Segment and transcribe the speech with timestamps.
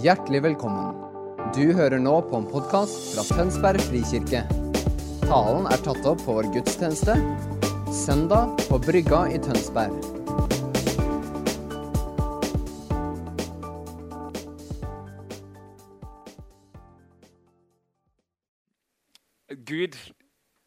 [0.00, 0.94] Hjertelig velkommen.
[1.52, 4.40] Du hører nå på en podkast fra Tønsberg frikirke.
[5.26, 7.12] Talen er tatt opp på vår gudstjeneste
[7.92, 9.92] søndag på Brygga i Tønsberg.
[19.60, 20.00] Gud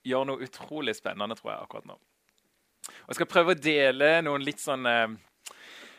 [0.05, 1.97] gjør noe utrolig spennende tror jeg, akkurat nå.
[1.97, 5.17] Og Jeg skal prøve å dele noen litt sånn eh,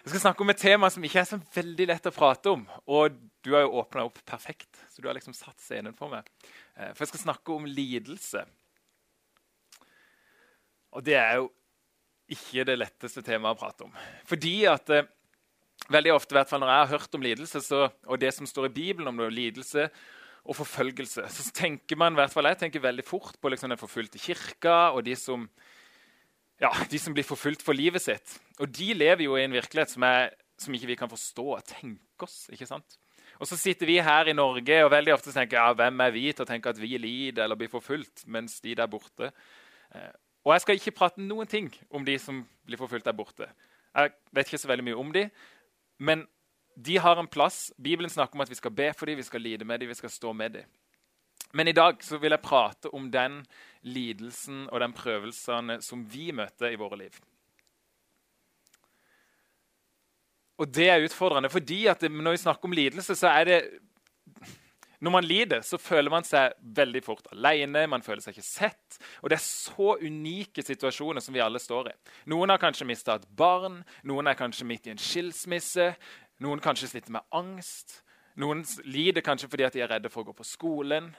[0.06, 2.60] Jeg skal snakke om et tema som ikke er så veldig lett å prate om.
[2.94, 6.28] Og du har jo åpna opp perfekt, så du har liksom satt scenen for meg.
[6.78, 8.44] Eh, for jeg skal snakke om lidelse.
[10.94, 11.48] Og det er jo
[12.30, 13.98] ikke det letteste temaet å prate om.
[14.30, 15.10] Fordi at eh,
[15.90, 18.46] veldig ofte, i hvert fall når jeg har hørt om lidelse, så, og det som
[18.46, 19.88] står i Bibelen om det, lidelse
[20.46, 23.82] og forfølgelse, så tenker man i hvert fall jeg tenker veldig fort på liksom den
[23.82, 25.48] forfulgte kirka og de som,
[26.62, 28.36] ja, de som blir forfulgt for livet sitt.
[28.60, 31.66] Og de lever jo i en virkelighet som, er, som ikke vi kan forstå og
[31.68, 32.46] tenke oss.
[32.52, 32.98] ikke sant?
[33.36, 36.30] Og så sitter vi her i Norge og veldig ofte tenker ja, hvem er vi
[36.30, 40.14] til å tenke at vi lider eller blir forfulgt, mens de der borte eh,
[40.46, 43.50] Og jeg skal ikke prate noen ting om de som blir forfulgt der borte.
[43.96, 45.26] Jeg vet ikke så veldig mye om de,
[45.98, 46.24] men
[46.76, 47.70] de har en plass.
[47.80, 49.96] Bibelen snakker om at vi skal be for dem, vi skal lide med dem, vi
[49.96, 50.74] skal stå med dem.
[51.56, 53.40] Men i dag så vil jeg prate om den
[53.86, 57.16] lidelsen og den prøvelsene som vi møter i våre liv.
[60.56, 63.60] Og det er utfordrende, fordi det, når vi snakker om lidelse, så er det
[64.98, 68.96] Når man lider, så føler man seg veldig fort alene, man føler seg ikke sett.
[69.20, 71.92] Og det er så unike situasjoner som vi alle står i.
[72.32, 75.90] Noen har kanskje mista et barn, noen er kanskje midt i en skilsmisse,
[76.40, 77.98] noen kanskje sliter med angst.
[78.40, 81.12] Noen lider kanskje fordi de er redde for å gå på skolen.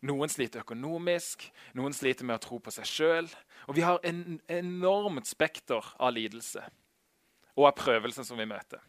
[0.00, 1.44] Noen sliter økonomisk,
[1.76, 3.26] noen sliter med å tro på seg sjøl.
[3.68, 6.62] Og vi har en enormt spekter av lidelse
[7.58, 8.80] og av prøvelsen som vi møter.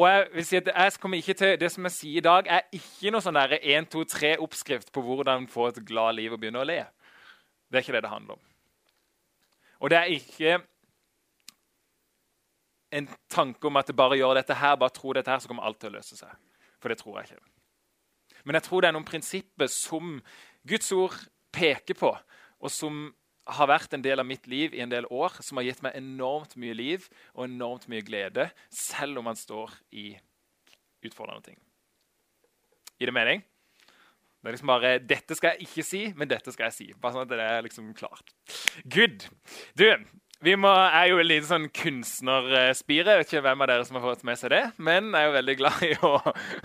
[0.00, 3.10] Og jeg vil si at jeg til, Det som jeg sier i dag, er ikke
[3.10, 6.84] noe sånn 1, 2, 3-oppskrift på hvordan få et glad liv og begynne å le.
[7.70, 8.40] Det er ikke det det handler om.
[9.80, 10.60] Og det er ikke
[12.90, 15.78] en tanke om at bare gjør dette her, bare tro dette her, så kommer alt
[15.80, 16.30] til å løse seg.
[16.80, 17.59] For det tror jeg ikke.
[18.44, 20.18] Men jeg tror det er noen prinsipper som
[20.68, 21.16] Guds ord
[21.54, 22.12] peker på,
[22.60, 23.08] og som
[23.50, 25.96] har vært en del av mitt liv i en del år, som har gitt meg
[25.98, 30.12] enormt mye liv og enormt mye glede, selv om man står i
[31.06, 31.58] utfordrende ting.
[33.00, 33.42] Gir det mening?
[34.40, 36.86] Det er liksom bare, Dette skal jeg ikke si, men dette skal jeg si.
[36.96, 38.32] Bare sånn at det er liksom klart.
[38.88, 39.26] Good.
[39.76, 39.84] Du,
[40.40, 43.12] vi må, er jo liten sånn kunstnerspire.
[43.12, 45.28] Jeg vet ikke hvem av dere som har fått med seg det, men jeg er
[45.28, 46.12] jo veldig glad i å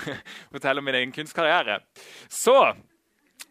[0.55, 1.81] fortelle om min egen kunstkarriere.
[2.31, 2.55] Så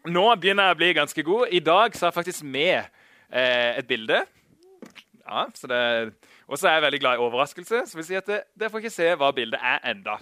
[0.09, 1.53] nå begynner jeg å bli ganske god.
[1.53, 4.23] I dag så har jeg faktisk med eh, et bilde.
[5.25, 5.79] Ja, så det,
[6.49, 8.97] Og så er jeg veldig glad i overraskelse, så vil si at dere får ikke
[8.97, 10.17] se hva bildet er enda.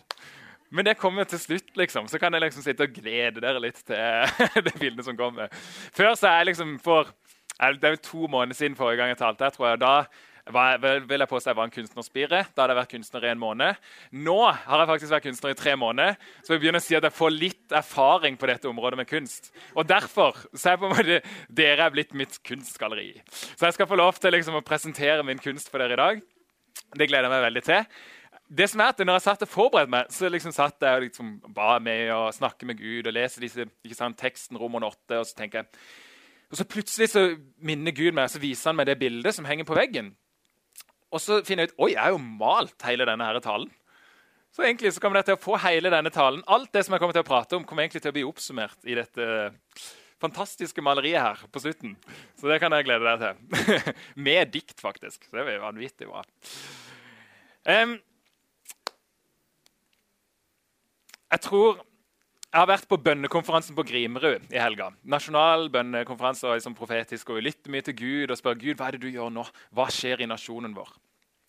[0.73, 2.07] Men det kommer til slutt, liksom.
[2.09, 5.51] Så kan jeg liksom sitte og glede dere litt til det bildet som kommer.
[5.93, 7.11] Før så er jeg liksom for
[7.59, 9.49] det er jo to måneder siden forrige gang jeg talte.
[9.49, 9.95] Jeg tror jeg, da
[10.51, 10.77] var,
[11.07, 12.39] vil jeg påstå jeg var en kunstnerspire.
[12.51, 13.83] Da hadde jeg vært kunstner i en måned.
[14.25, 17.07] Nå har jeg faktisk vært kunstner i tre måneder, så jeg begynner å si at
[17.07, 19.53] jeg får litt erfaring på dette området med kunst.
[19.77, 23.13] Og derfor så er på en måte dere er blitt mitt kunstgalleri.
[23.53, 26.27] Så jeg skal få lov til liksom, å presentere min kunst for dere i dag.
[26.93, 27.87] Det gleder jeg meg veldig til.
[28.53, 31.05] Det som er at når jeg satt og forberedte meg, så liksom satt jeg og
[31.05, 33.65] liksom ba med å snakke med Gud og lese disse,
[33.95, 35.71] sant, teksten Roman 8, og så tenker jeg
[36.53, 37.21] og så Plutselig så
[37.65, 40.11] minner Gud meg, så viser han meg det bildet som henger på veggen.
[41.09, 43.71] Og så finner jeg ut oi, jeg har jo malt hele denne her talen.
[44.53, 46.43] Så egentlig så kommer dere til å få hele denne talen.
[46.45, 48.85] Alt det som jeg kommer til å prate om, kommer egentlig til å bli oppsummert
[48.85, 49.25] i dette
[50.21, 51.95] fantastiske maleriet her på slutten.
[52.37, 53.95] Så det kan jeg glede deg til.
[54.29, 55.25] Med dikt, faktisk.
[55.25, 56.21] Så det blir vanvittig bra.
[57.65, 57.97] Um,
[61.33, 61.81] jeg tror
[62.53, 64.91] jeg har vært på bønnekonferansen på Grimerud i helga.
[65.09, 67.31] Nasjonal bønnekonferanse og liksom profetisk.
[67.33, 69.45] og Lytter mye til Gud og spør Gud, hva er det du gjør nå.
[69.73, 70.91] Hva skjer i nasjonen vår?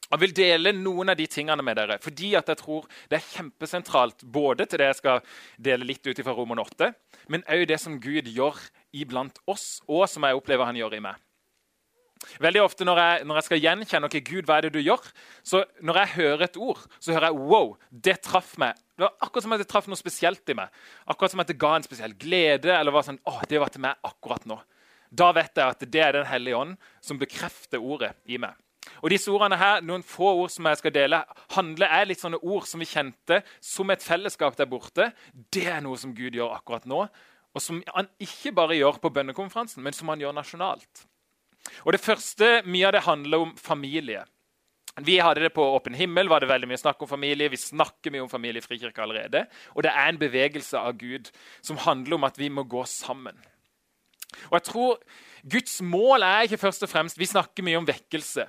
[0.09, 4.25] Jeg vil dele noen av de tingene med dere, fordi jeg tror det er kjempesentralt
[4.25, 5.21] både til det jeg skal
[5.69, 6.91] dele litt ut fra Roman 8,
[7.33, 8.61] men òg det som Gud gjør
[8.97, 11.21] iblant oss, og som jeg opplever han gjør i meg.
[12.43, 15.07] Veldig ofte når jeg, når jeg, skal gjenkjenne ok, Gud, hva er det du gjør,
[15.47, 17.73] så når jeg hører et ord, så hører jeg wow,
[18.09, 18.79] det traff meg.
[18.95, 20.83] Det var akkurat som at det traff noe spesielt i meg.
[21.11, 22.73] Akkurat som at det ga en spesiell glede.
[22.75, 24.61] eller var sånn, åh, det var til meg akkurat nå.
[25.15, 28.55] Da vet jeg at det er Den hellige ånd som bekrefter ordet i meg.
[29.03, 31.23] Og disse ordene her, Noen få ord som jeg skal dele,
[31.57, 35.11] handler er litt sånne ord som vi kjente som et fellesskap der borte.
[35.33, 37.05] Det er noe som Gud gjør akkurat nå,
[37.55, 41.05] og som han ikke bare gjør på bønnekonferansen, men som han gjør nasjonalt.
[41.85, 44.25] Og Det første mye av det handler om familie.
[45.03, 47.51] Vi hadde det på Åpen himmel, var det veldig mye snakk om familie.
[47.51, 49.47] Vi snakker mye om familie i Frikirke allerede.
[49.75, 51.33] Og det er en bevegelse av Gud
[51.63, 53.35] som handler om at vi må gå sammen.
[54.51, 55.01] Og jeg tror
[55.51, 58.47] Guds mål er ikke først og fremst Vi snakker mye om vekkelse.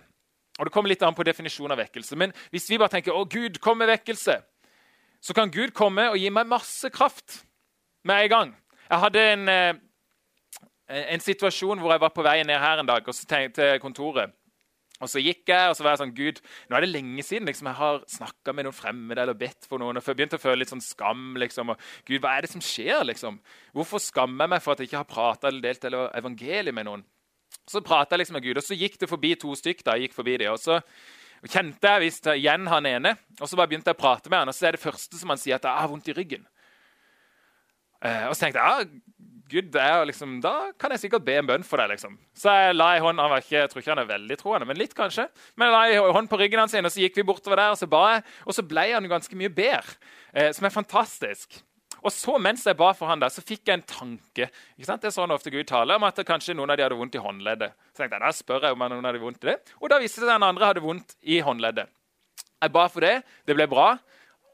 [0.60, 2.16] Og det kommer litt an på definisjonen av vekkelse.
[2.16, 4.38] Men hvis vi bare tenker å Gud, kom med vekkelse,
[5.20, 7.42] så kan Gud komme og gi meg masse kraft
[8.06, 8.54] med en gang.
[8.86, 9.74] Jeg hadde en, eh,
[10.88, 13.80] en situasjon hvor jeg var på vei ned her en dag og så tenkte til
[13.82, 14.34] kontoret.
[15.04, 16.38] Og så gikk jeg, og så var jeg sånn Gud,
[16.70, 19.82] nå er det lenge siden liksom, jeg har snakka med noen fremmede eller bedt for
[19.82, 20.00] noen.
[20.00, 21.34] og begynte å føle litt sånn skam.
[21.42, 23.04] liksom, og Gud, hva er det som skjer?
[23.04, 23.42] liksom?
[23.76, 26.88] Hvorfor skammer jeg meg for at jeg ikke har prata eller delt eller evangeliet med
[26.88, 27.04] noen?
[27.68, 29.84] Så prata jeg liksom med Gud, og så gikk det forbi to stykk.
[29.84, 30.80] da, jeg gikk forbi det, og så
[31.44, 33.18] kjente jeg visst igjen han ene.
[33.42, 35.30] og Så bare begynte jeg å prate med han, og så er det første som
[35.30, 36.48] han sier, at jeg har vondt i ryggen.
[38.06, 39.02] Eh, og så tenkte jeg ja,
[39.52, 41.92] Gud er liksom, da kan jeg sikkert be en bønn for deg.
[41.94, 42.18] liksom.
[42.34, 44.66] Så jeg la i hånd, han var ikke, Jeg tror ikke han er veldig troende,
[44.66, 45.28] men litt kanskje.
[45.56, 47.78] Men jeg la i hånd på ryggen hans, og så gikk vi bortover der, og
[47.78, 48.26] så ba jeg.
[48.46, 49.98] Og så ble han ganske mye bedre,
[50.34, 51.62] eh, som er fantastisk.
[52.06, 54.50] Og så mens jeg ba for han der, så fikk jeg en tanke.
[54.78, 55.02] ikke sant?
[55.02, 57.22] Det er sånn ofte Gud taler om at kanskje noen av de hadde vondt i
[57.22, 57.74] håndleddet.
[57.94, 59.58] Så tenkte jeg, da spør jeg om noen hadde vondt i det.
[59.82, 61.90] Og da viste det seg at den andre hadde vondt i håndleddet.
[62.62, 63.16] Jeg ba for det.
[63.46, 63.96] Det ble bra.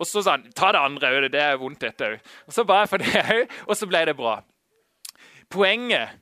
[0.01, 1.27] Og så sa han ta det andre òg.
[1.33, 2.31] Det er vondt, dette òg.
[2.47, 4.39] Og så ba jeg for det òg, og så ble det bra.
[5.51, 6.17] Poenget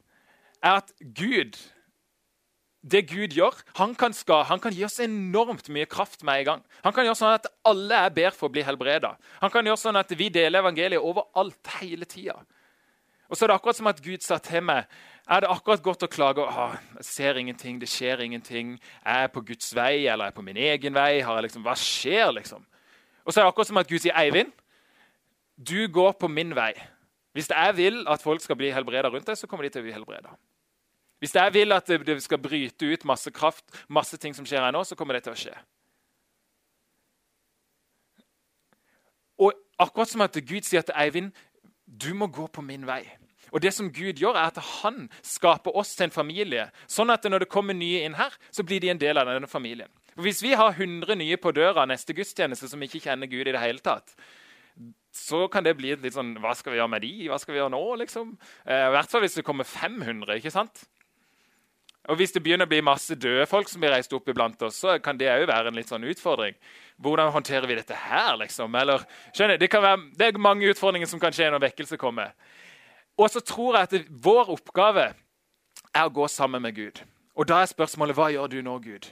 [0.59, 1.57] er at Gud
[2.79, 6.45] det Gud gjør, han kan, ska, han kan, gi oss enormt mye kraft med en
[6.47, 6.61] gang.
[6.85, 9.17] Han kan gjøre sånn at alle er bedre for å bli helbreda.
[9.41, 12.37] Han kan gjøre sånn at vi deler evangeliet overalt hele tida.
[13.27, 14.87] Og så er det akkurat som at Gud sa til meg
[15.29, 18.71] er det akkurat godt å klage jeg ser ingenting, det skjer ingenting.
[19.05, 21.11] Er jeg på Guds vei, eller er jeg på min egen vei?
[21.21, 22.63] Liksom, hva skjer, liksom?
[23.21, 24.49] Og så er det akkurat som at Gud sier, Eivind,
[25.53, 26.71] du går på min vei.
[27.33, 29.87] Hvis jeg vil at folk skal bli helbreda rundt deg, så kommer de til å
[29.87, 30.33] bli helbreda.
[31.19, 34.73] Hvis jeg vil at det skal bryte ut masse kraft, masse ting som skjer her
[34.73, 35.55] nå, så kommer det til å skje.
[39.39, 41.31] Og akkurat som at Gud sier til Eivind
[41.89, 43.03] du må gå på min vei.
[43.51, 46.67] Og det som Gud gjør, er at han skaper oss til en familie.
[46.85, 49.49] Sånn at når det kommer nye inn her, så blir de en del av denne
[49.49, 49.89] familien.
[50.13, 53.55] For Hvis vi har 100 nye på døra neste gudstjeneste som ikke kjenner Gud, i
[53.55, 54.13] det hele tatt,
[55.15, 57.11] så kan det bli litt sånn Hva skal vi gjøre med de?
[57.27, 57.83] Hva skal vi gjøre nå?
[58.03, 58.35] liksom?
[58.65, 60.37] Eh, I hvert fall hvis det kommer 500.
[60.37, 60.85] ikke sant?
[62.09, 64.79] Og Hvis det begynner å bli masse døde folk som blir reist opp iblant oss,
[64.81, 66.55] så kan det òg være en litt sånn utfordring.
[66.97, 68.73] Hvordan håndterer vi dette her, liksom?
[68.75, 69.03] Eller,
[69.35, 72.33] skjønner, det, være, det er mange utfordringer som kan skje når vekkelse kommer.
[73.19, 75.11] Og så tror jeg at det, vår oppgave
[75.93, 77.03] er å gå sammen med Gud.
[77.37, 79.11] Og da er spørsmålet hva gjør du nå, Gud?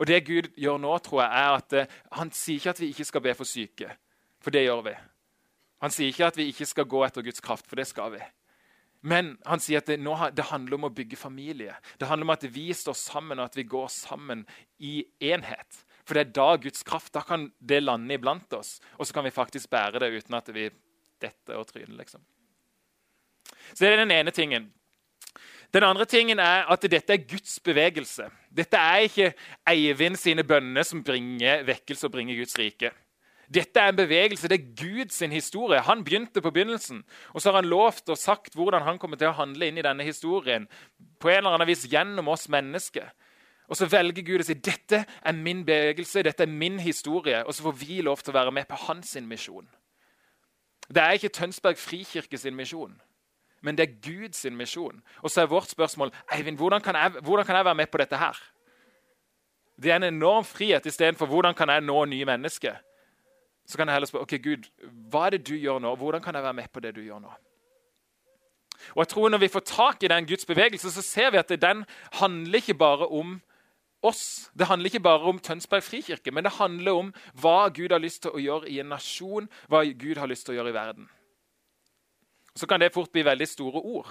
[0.00, 2.92] Og det Gud gjør nå, tror jeg, er at uh, han sier ikke at vi
[2.94, 3.90] ikke skal be for syke.
[4.40, 4.96] For det gjør vi.
[5.80, 8.20] Han sier ikke at vi ikke skal gå etter Guds kraft, for det skal vi.
[9.00, 11.72] Men han sier at det, nå, det, handler om å bygge familie.
[11.96, 14.44] Det handler om at vi står sammen, og at vi går sammen
[14.76, 15.00] i
[15.30, 15.80] enhet.
[16.04, 19.24] For det er da Guds kraft da kan det lande iblant oss, og så kan
[19.24, 20.68] vi faktisk bære det uten at vi
[21.20, 21.96] detter og tryner.
[21.96, 22.20] liksom.
[23.72, 24.68] Så Det er den ene tingen.
[25.72, 28.26] Den andre tingen er at dette er Guds bevegelse.
[28.50, 29.32] Dette er ikke
[29.70, 32.90] Eivind sine bønner som bringer vekkelse og bringer Guds rike.
[33.50, 35.80] Dette er en bevegelse, det er Guds historie.
[35.82, 37.02] Han begynte på begynnelsen.
[37.34, 39.82] Og så har han lovt og sagt hvordan han kommer til å handle inn i
[39.82, 40.68] denne historien.
[41.20, 43.10] på en eller annen vis gjennom oss mennesker.
[43.68, 47.44] Og så velger Gud å si dette er min bevegelse, dette er min historie.
[47.44, 49.68] Og så får vi lov til å være med på hans misjon.
[50.88, 52.96] Det er ikke Tønsberg frikirke sin misjon,
[53.62, 55.02] men det er Guds misjon.
[55.22, 57.98] Og så er vårt spørsmål Eivind, hvordan kan, jeg, hvordan kan jeg være med på
[57.98, 58.38] dette her?
[59.82, 62.80] Det er en enorm frihet istedenfor hvordan kan jeg nå nye mennesker
[63.70, 64.66] så kan jeg heller spørre ok, Gud,
[65.10, 65.94] hva er det du gjør nå?
[65.96, 67.30] Hvordan kan jeg være med på det du gjør nå?
[68.94, 71.52] Og jeg tror Når vi får tak i den Guds bevegelse, så ser vi at
[71.62, 73.40] den handler ikke bare om
[74.02, 74.50] oss.
[74.58, 78.22] Det handler ikke bare om Tønsberg frikirke, men det handler om hva Gud har lyst
[78.22, 81.08] til å gjøre i en nasjon, hva Gud har lyst til å gjøre i verden.
[82.56, 84.10] Så kan det fort bli veldig store ord.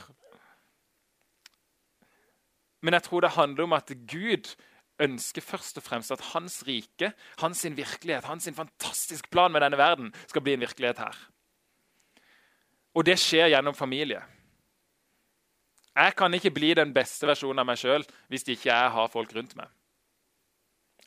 [2.82, 4.54] Men jeg tror det handler om at Gud
[5.00, 10.13] ønsker først og fremst at hans rike, hans virkelighet, hans fantastisk plan med denne verden
[10.27, 11.18] skal bli en virkelighet her.
[12.96, 14.22] Og det skjer gjennom familie.
[16.00, 19.34] Jeg kan ikke bli den beste versjonen av meg sjøl hvis ikke jeg har folk
[19.36, 19.68] rundt meg.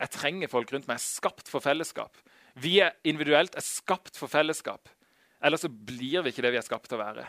[0.00, 0.98] Jeg trenger folk rundt meg.
[0.98, 2.16] Jeg er skapt for fellesskap.
[2.58, 4.90] Vi er individuelt er skapt for fellesskap.
[5.42, 7.24] Ellers så blir vi ikke det vi er skapt til å være.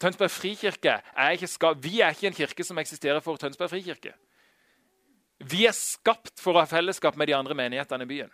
[0.00, 4.12] Tønsberg frikirke er ikke, Vi er ikke en kirke som eksisterer for Tønsberg frikirke.
[5.38, 8.30] Vi er skapt for å ha fellesskap med de andre menighetene i byen.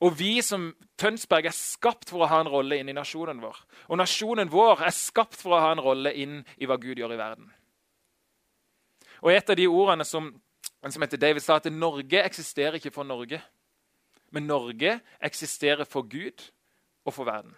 [0.00, 3.58] Og vi som Tønsberg er skapt for å ha en rolle inn i nasjonen vår.
[3.92, 7.16] Og nasjonen vår er skapt for å ha en rolle inn i hva Gud gjør
[7.16, 7.50] i verden.
[9.20, 10.30] Og Et av de ordene som
[10.88, 13.40] som heter David, sa at Norge eksisterer ikke for Norge.
[14.32, 16.40] Men Norge eksisterer for Gud
[17.04, 17.52] og for verden.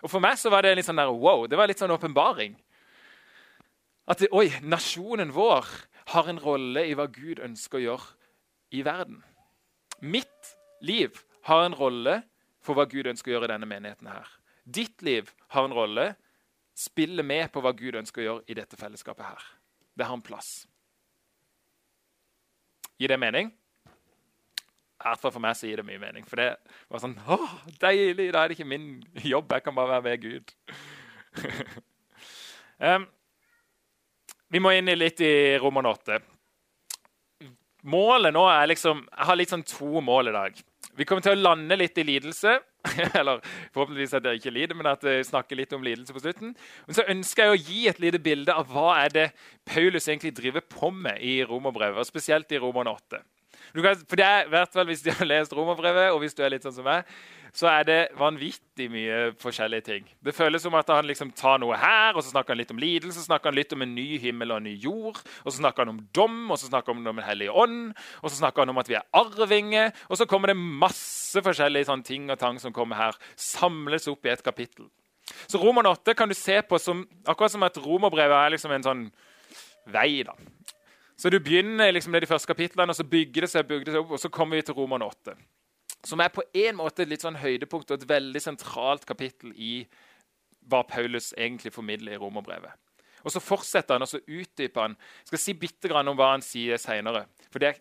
[0.00, 2.56] Og For meg så var det litt sånn der, wow, det var litt sånn åpenbaring.
[4.08, 5.68] At det, oi, nasjonen vår
[6.12, 8.12] har en rolle i hva Gud ønsker å gjøre
[8.74, 9.22] i verden.
[10.00, 12.20] Mitt liv har en rolle
[12.64, 14.08] for hva Gud ønsker å gjøre i denne menigheten.
[14.08, 14.28] her.
[14.64, 16.14] Ditt liv har en rolle.
[16.74, 19.42] Spille med på hva Gud ønsker å gjøre i dette fellesskapet her.
[19.94, 20.66] Det har en plass.
[22.98, 23.52] Gir det mening?
[25.04, 26.24] I hvert fall for meg så gir det mye mening.
[26.26, 26.54] For det
[26.88, 27.50] var sånn åh,
[27.82, 28.30] Deilig!
[28.32, 29.52] Da er det ikke min jobb.
[29.52, 30.54] Jeg kan bare være med Gud.
[32.88, 33.06] um,
[34.52, 36.20] vi må inn litt i Roman 8.
[37.84, 40.62] Målet nå er liksom Jeg har litt sånn to mål i dag.
[40.96, 42.54] Vi kommer til å lande litt i lidelse.
[43.18, 43.40] Eller
[43.74, 46.52] forhåpentligvis at dere ikke lider, men at jeg snakker litt om lidelse på slutten.
[46.86, 49.26] Men så ønsker jeg å gi et lite bilde av hva er det
[49.68, 53.22] Paulus egentlig driver på med i romerbrevet, og spesielt i Roman 8.
[53.74, 56.52] Kan, for det er, hvert fall Hvis de har lest romerbrevet, og hvis du er
[56.54, 57.08] litt sånn som meg,
[57.54, 60.06] så er det vanvittig mye forskjellige ting.
[60.26, 62.80] Det føles som at han liksom tar noe her, og så snakker han litt om
[62.82, 65.60] lidelse, så snakker han litt om en ny himmel og en ny jord, og så
[65.60, 68.64] snakker han om dom, og så snakker han om Den hellige ånd, og så snakker
[68.64, 72.40] han om at vi er arvinger, og så kommer det masse forskjellige sånn ting og
[72.42, 74.90] tang som kommer her, samles opp i et kapittel.
[75.46, 78.86] Så Roman 8 kan du se på som, akkurat som at romerbrevet er liksom en
[78.86, 79.04] sånn
[79.94, 80.24] vei.
[80.26, 80.34] da.
[81.16, 83.94] Så du begynner liksom med de første kapitlene, og så bygger det seg, bygger det
[83.94, 85.36] seg opp, og så kommer vi til Roman 8.
[86.04, 89.76] Som er på en måte et litt sånn høydepunkt og et veldig sentralt kapittel i
[90.68, 92.74] hva Paulus egentlig formidler i romerbrevet.
[93.24, 94.96] Og Så fortsetter han og så utdyper han.
[95.22, 97.24] Jeg skal si bitte grann om hva han sier seinere.
[97.52, 97.78] For det,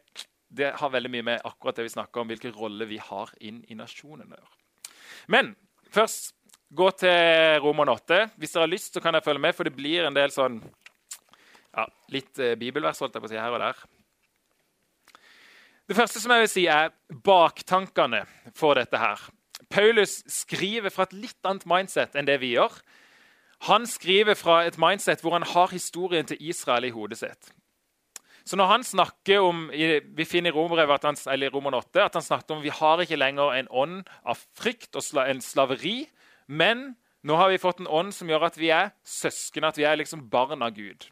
[0.47, 3.59] det, har veldig mye med akkurat det vi snakker om, hvilken rolle vi har inn
[3.67, 4.45] i nasjonen å.
[5.27, 5.51] Men
[5.91, 6.31] først
[6.73, 8.21] gå til Roman 8.
[8.39, 10.61] Hvis dere har lyst, så kan dere følge med, for det blir en del sånn
[11.73, 13.83] ja, litt eh, bibelvers holdt jeg på å si her og der.
[15.89, 16.93] Det første som jeg vil si, er
[17.25, 18.23] baktankene
[18.55, 19.19] for dette her.
[19.73, 22.77] Paulus skriver fra et litt annet mindset enn det vi gjør.
[23.67, 27.51] Han skriver fra et mindset hvor han har historien til Israel i hodet sitt.
[28.43, 32.21] Så når han snakker om, Vi finner i Romerbrevet eller i Roman 8 at han
[32.21, 36.09] snakker om vi har ikke lenger en ånd av frykt og en slaveri,
[36.47, 39.83] men nå har vi fått en ånd som gjør at vi er søsken, at vi
[39.83, 41.07] er liksom barn av Gud.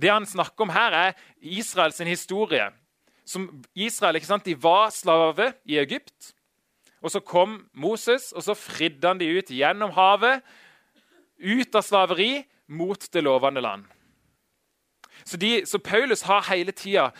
[0.00, 2.70] Det han snakker om her, er Israels historie.
[3.24, 4.44] Som Israel ikke sant?
[4.44, 6.34] De var slave i Egypt.
[7.02, 10.42] Og Så kom Moses, og så fridde han de ut gjennom havet,
[11.40, 13.84] ut av slaveri, mot det lovende land.
[15.24, 17.10] Så, de, så Paulus har hele tida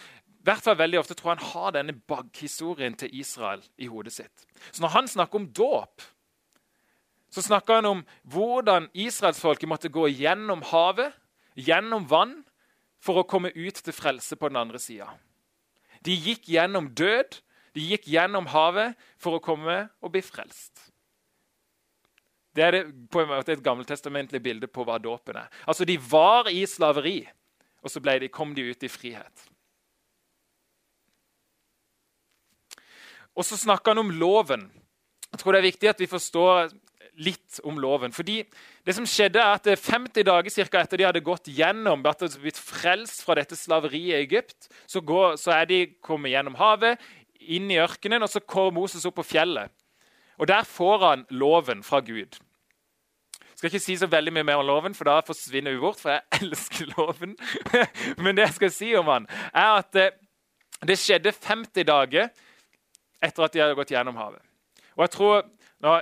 [0.40, 4.46] i hvert fall veldig ofte tror han har denne bagghistorien til Israel i hodet sitt.
[4.72, 6.04] Så når han snakker om dåp,
[7.30, 11.12] så snakker han om hvordan israelsfolket måtte gå gjennom havet,
[11.54, 12.38] gjennom vann,
[13.00, 15.08] for å komme ut til frelse på den andre sida.
[16.04, 17.40] De gikk gjennom død,
[17.76, 20.90] de gikk gjennom havet for å komme og bli frelst.
[22.56, 25.48] Det er det, på en måte et gammeltestamentlig bilde på hva dåpen er.
[25.66, 27.22] Altså, De var i slaveri,
[27.80, 29.46] og så de, kom de ut i frihet.
[33.38, 34.66] Og så snakker han om loven.
[35.30, 36.72] Jeg tror det er viktig at vi forstår
[37.20, 38.14] litt om loven.
[38.16, 38.40] Fordi
[38.86, 42.28] det som skjedde er at 50 dager cirka, etter de hadde gått gjennom, at de
[42.28, 46.56] hadde blitt frelst fra dette slaveriet i Egypt, så, går, så er de kommet gjennom
[46.60, 47.00] havet,
[47.40, 49.72] inn i ørkenen, og så kommer Moses opp på fjellet.
[50.40, 52.38] Og Der får han loven fra Gud.
[53.40, 56.00] Jeg skal ikke si så veldig mye mer om loven, for da forsvinner vi bort.
[56.00, 57.36] For jeg elsker loven.
[58.24, 60.14] Men det jeg skal si om han, er at eh,
[60.88, 62.30] det skjedde 50 dager
[63.20, 64.40] etter at de hadde gått gjennom havet.
[64.96, 65.44] Og jeg tror,
[65.84, 65.98] nå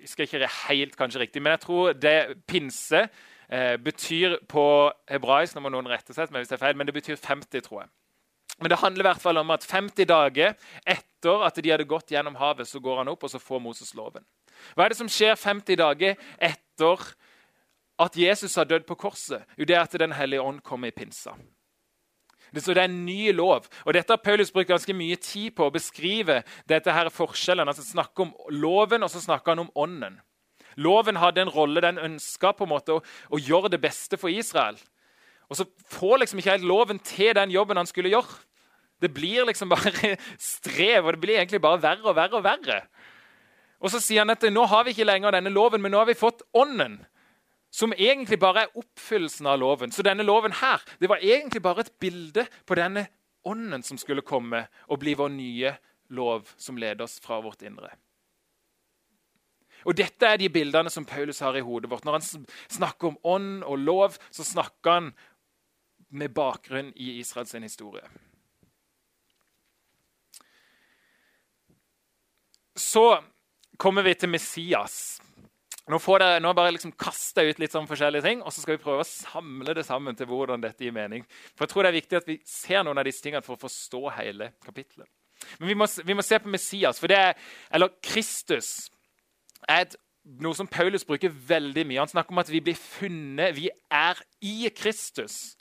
[0.00, 2.16] jeg skal ikke helt kanskje riktig, men jeg tror det
[2.48, 3.06] pinse
[3.48, 4.64] eh, betyr på
[5.10, 7.84] hebraisk Nå må noen rette seg, hvis det er feil, men det betyr 50, tror
[7.84, 7.90] jeg.
[8.60, 10.54] Men det handler i hvert fall om at 50 dager
[10.86, 13.92] etter at de hadde gått gjennom havet, så går han opp og så får Moses
[13.98, 14.24] loven.
[14.74, 17.10] Hva er det som skjer 50 dager etter
[18.00, 19.44] at Jesus har dødd på korset?
[19.58, 21.36] Jo, det er at Den hellige ånd kommer i pinsa.
[22.56, 23.66] Det, så det er en ny lov.
[23.84, 26.38] Og Dette har Paulus brukt ganske mye tid på å beskrive
[26.70, 27.68] dette her forskjellen.
[27.68, 30.16] Altså snakke om loven, og så snakker han om ånden.
[30.80, 31.84] Loven hadde en rolle.
[31.84, 34.78] Den ønska på en måte å, å, gjøre det beste for Israel.
[35.52, 38.40] Og så får liksom ikke helt loven til den jobben han skulle gjøre.
[39.04, 42.80] Det blir liksom bare strev, og det blir egentlig bare verre og verre og verre.
[43.84, 46.08] Og så sier han at nå har vi ikke lenger denne loven, men nå har
[46.08, 47.02] vi fått ånden
[47.76, 49.92] som egentlig bare er oppfyllelsen av loven.
[49.92, 53.06] Så denne loven her det var egentlig bare et bilde på denne
[53.46, 55.76] ånden som skulle komme og bli vår nye
[56.16, 57.92] lov, som leder oss fra vårt indre.
[59.86, 62.06] Og Dette er de bildene som Paulus har i hodet vårt.
[62.06, 65.12] Når han snakker om ånd og lov, så snakker han
[66.08, 68.06] med bakgrunn i Israels historie.
[72.76, 73.22] Så
[73.78, 75.20] kommer vi til Messias.
[75.86, 78.74] Nå, dere, nå bare liksom kaster jeg ut litt sånn forskjellige ting, og så skal
[78.74, 81.22] vi prøve å samle det sammen til hvordan dette gir mening.
[81.54, 83.62] For jeg tror det er viktig at vi ser noen av disse tingene for å
[83.62, 85.06] forstå hele kapitlet.
[85.60, 87.38] Men vi må, vi må se på Messias, for det er,
[87.70, 88.88] eller Kristus,
[89.68, 89.94] er et,
[90.42, 92.00] noe som Paulus bruker veldig mye.
[92.02, 95.54] Han snakker om at vi blir funnet, vi er i Kristus.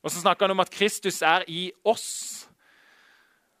[0.00, 2.46] Og så snakker han om at Kristus er i oss.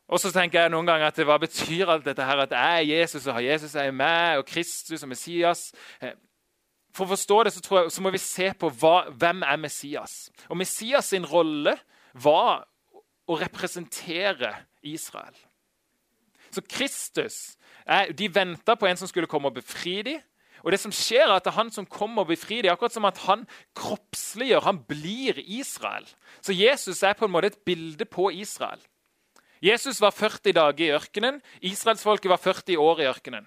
[0.08, 2.44] Og så tenker jeg noen ganger at Hva betyr alt dette her?
[2.44, 5.70] At jeg er Jesus, og Jesus er meg, og Kristus og Messias?
[6.00, 6.12] Eh,
[6.94, 10.28] for å forstå det så, jeg, så må vi se på hva, hvem er Messias.
[10.46, 11.74] Og Messias sin rolle
[12.12, 12.66] var
[13.26, 14.52] å representere
[14.84, 15.34] Israel.
[16.54, 17.56] Så Kristus
[18.16, 20.20] De venta på en som skulle komme og befri dem.
[20.64, 23.18] Og det som skjer er at Han som kommer og befrir dem, akkurat som at
[23.26, 23.42] han
[23.76, 26.06] kroppsliggjør, han blir Israel.
[26.40, 28.80] Så Jesus er på en måte et bilde på Israel.
[29.64, 31.40] Jesus var 40 dager i ørkenen.
[31.64, 33.46] Israelsfolket var 40 år i ørkenen.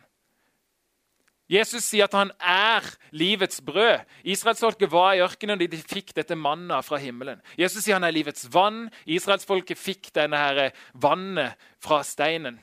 [1.47, 2.83] Jesus sier at han er
[3.15, 4.03] livets brød.
[4.27, 7.39] Israelsfolket var i ørkenen og de fikk dette manna fra himmelen.
[7.59, 8.87] Jesus sier han er livets vann.
[9.07, 12.59] Israelsfolket fikk denne her vannet fra steinen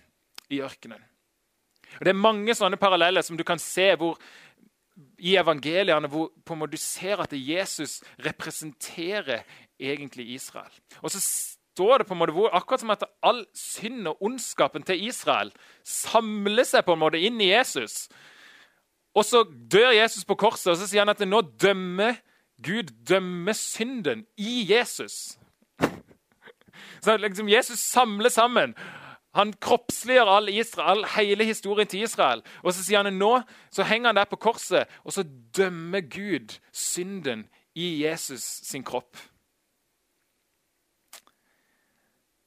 [0.52, 1.00] i ørkenen.
[1.94, 4.18] Og Det er mange sånne paralleller som du kan se hvor,
[5.18, 9.46] i evangeliene hvor på en måte du ser at Jesus representerer
[9.80, 10.74] egentlig Israel.
[11.00, 11.22] Og så
[11.74, 15.50] står det på en måte hvor, akkurat som at all synd og ondskapen til Israel
[15.82, 18.06] samler seg på en måte inn i Jesus.
[19.14, 22.18] Og så dør Jesus på korset, og så sier han at nå dømmer
[22.62, 25.38] Gud dømmer synden i Jesus.
[27.02, 28.74] Så liksom Jesus samler sammen.
[29.34, 32.42] Han kroppsliggjør all Israel, hele historien til Israel.
[32.62, 33.40] Og så sier han nå
[33.74, 35.26] så henger han der på korset, og så
[35.56, 39.18] dømmer Gud synden i Jesus sin kropp.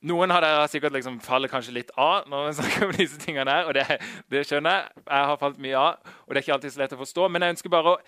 [0.08, 3.20] Noen av dere har sikkert liksom faller kanskje litt av når vi snakker om disse
[3.22, 3.52] tingene.
[3.52, 3.86] her, og det,
[4.32, 5.04] det, skjønner jeg.
[5.04, 7.30] Jeg har falt mye av, og det er ikke alltid så lett å forstå.
[7.34, 8.02] Men jeg ønsker bare å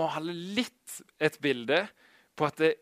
[0.00, 1.84] male litt et bilde
[2.38, 2.74] på at det,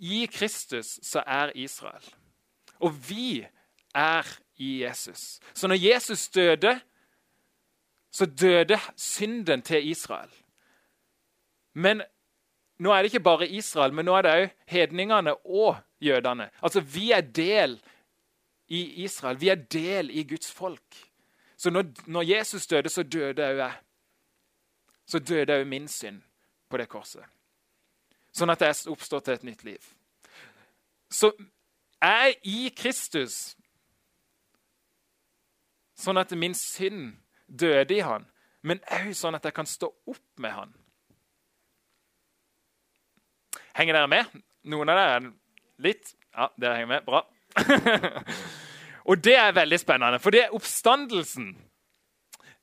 [0.00, 2.04] i Kristus så er Israel.
[2.80, 3.42] Og vi
[3.96, 4.28] er
[4.60, 5.40] i Jesus.
[5.52, 6.78] Så når Jesus døde,
[8.12, 10.30] så døde synden til Israel.
[11.74, 12.02] Men
[12.80, 16.50] nå er det ikke bare Israel, men nå er det òg hedningene og jødene.
[16.62, 17.80] Altså, Vi er del
[18.68, 19.40] i Israel.
[19.40, 21.10] Vi er del i Guds folk.
[21.56, 23.72] Så når, når Jesus døde, så døde òg jeg.
[25.06, 26.22] Så døde òg min synd
[26.70, 27.24] på det korset.
[28.32, 29.88] Sånn at jeg oppstår til et nytt liv.
[31.10, 31.32] Så
[32.00, 33.56] jeg er i Kristus,
[35.98, 38.24] sånn at min synd døde i han,
[38.62, 40.72] men òg sånn at jeg kan stå opp med han.
[43.76, 44.40] Henger dere med?
[44.70, 45.32] Noen av dere?
[45.80, 46.14] Litt?
[46.36, 47.08] Ja, dere henger med.
[47.08, 47.24] Bra.
[49.08, 51.54] og det er veldig spennende, for det er oppstandelsen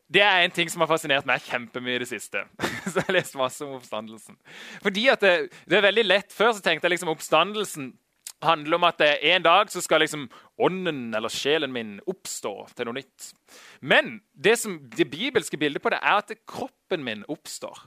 [0.07, 2.45] det er en ting som har fascinert meg kjempemye i det siste.
[2.87, 4.37] så jeg har lest masse om oppstandelsen.
[4.83, 5.33] Fordi at det,
[5.67, 7.89] det, er veldig lett Før så tenkte jeg liksom oppstandelsen
[8.43, 10.27] handler om at en dag så skal liksom
[10.61, 13.31] ånden eller sjelen min oppstå til noe nytt.
[13.81, 17.81] Men det, som, det bibelske bildet på det er at kroppen min oppstår.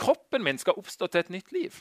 [0.00, 1.76] Kroppen min skal oppstå til et nytt liv.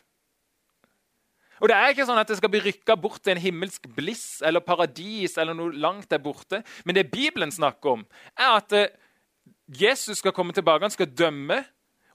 [1.62, 4.42] Og det er ikke sånn at det skal bli rykka bort til en himmelsk bliss
[4.46, 6.63] eller paradis eller noe langt der borte.
[6.86, 8.96] Men det Bibelen snakker om, er at eh,
[9.68, 11.62] Jesus skal komme tilbake, han skal dømme.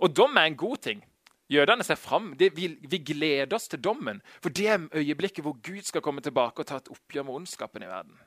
[0.02, 1.04] Og dom er en god ting.
[1.48, 2.34] Jødene ser fram.
[2.38, 2.50] Vi,
[2.90, 4.20] vi, gleder oss til dommen.
[4.42, 7.82] For det er øyeblikket hvor Gud skal komme tilbake og ta et oppgjør med ondskapen
[7.82, 8.18] i verden.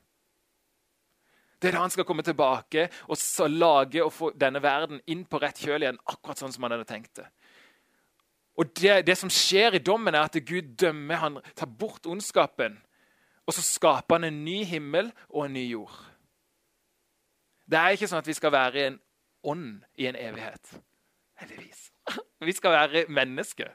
[1.62, 5.38] Det er da han skal komme tilbake og lage og få denne verden inn på
[5.38, 6.00] rett kjøl igjen.
[6.10, 7.28] akkurat sånn som han hadde tenkt det.
[8.60, 12.78] Og det, det, som skjer i dommen, er at Gud dømmer, han tar bort ondskapen.
[13.48, 15.96] Og så skaper han en ny himmel og en ny jord.
[17.72, 19.00] Det er ikke sånn at vi skal være en
[19.48, 20.76] ånd i en evighet.
[21.42, 21.88] Heldigvis.
[22.42, 23.70] Vi skal være mennesker.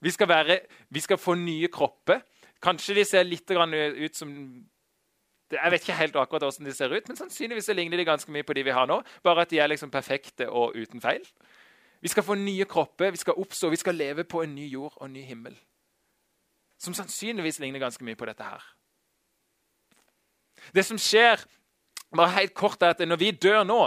[0.00, 0.58] Vi skal, være,
[0.88, 2.20] vi skal få nye kropper.
[2.62, 4.28] Kanskje de ser litt ut som
[5.50, 8.44] Jeg vet ikke helt akkurat hvordan de ser ut, men sannsynligvis ligner de ganske mye
[8.44, 9.00] på de vi har nå.
[9.24, 11.24] Bare at de er liksom perfekte og uten feil.
[12.00, 14.94] Vi skal få nye kropper, vi skal oppstå, vi skal leve på en ny jord
[14.96, 15.56] og en ny himmel.
[16.78, 18.62] Som sannsynligvis ligner ganske mye på dette her.
[20.74, 21.42] Det som skjer,
[22.14, 23.82] bare helt kort, er at når vi dør nå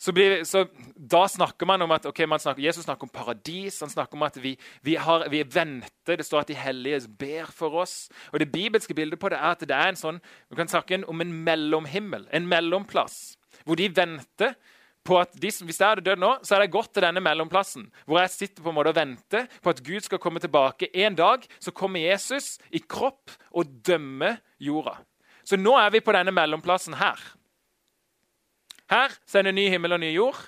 [0.00, 0.64] så, blir, så
[0.96, 3.80] Da snakker man om at okay, man snakker, Jesus snakker om paradis.
[3.80, 6.16] Han snakker om at vi, vi, har, vi venter.
[6.16, 8.08] Det står at de hellige ber for oss.
[8.32, 11.02] Og Det bibelske bildet på det er at det er en sånn, vi kan snakke
[11.04, 14.56] om en mellomhimmel, en mellomplass, hvor de venter
[15.06, 17.86] på at de, Hvis jeg hadde dødd nå, så hadde jeg gått til denne mellomplassen,
[18.04, 20.90] hvor jeg sitter på en måte og venter på at Gud skal komme tilbake.
[20.94, 24.98] En dag så kommer Jesus i kropp og dømmer jorda.
[25.44, 27.18] Så nå er vi på denne mellomplassen her.
[28.90, 30.38] Her så er det ny himmel og ny jord.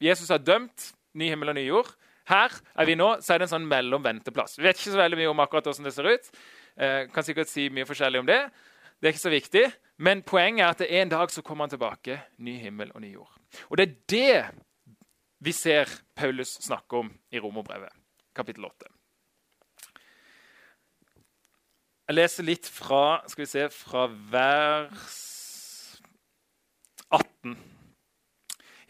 [0.00, 1.90] Jesus har dømt ny himmel og ny jord.
[2.30, 4.58] Her er vi nå, så er det en sånn mellomventeplass.
[4.58, 6.30] Vi vet ikke så veldig mye om akkurat hvordan det ser ut.
[6.76, 8.40] Eh, kan sikkert si mye forskjellig om det.
[9.00, 9.66] Det er ikke så viktig.
[10.00, 12.20] Men poenget er at en dag så kommer han tilbake.
[12.38, 13.39] Ny himmel og ny jord.
[13.68, 14.34] Og det er det
[15.40, 17.92] vi ser Paulus snakke om i Romerbrevet,
[18.36, 18.90] kapittel 8.
[22.10, 25.18] Jeg leser litt fra, skal vi se, fra vers
[27.06, 27.54] 18.